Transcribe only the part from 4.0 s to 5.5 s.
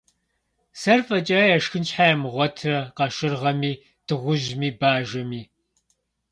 дыгъужьми, бажэми?